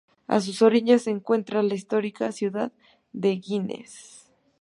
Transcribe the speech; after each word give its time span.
A 0.27 0.41
sus 0.41 0.63
orillas 0.63 1.03
se 1.03 1.11
encuentra 1.11 1.61
la 1.61 1.75
histórica 1.75 2.31
ciudad 2.31 2.71
de 3.13 3.39
Güines. 3.39 4.31